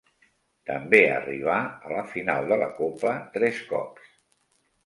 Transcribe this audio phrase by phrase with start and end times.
[0.69, 1.57] També arribà
[1.89, 4.13] a la final de la copa tres cops.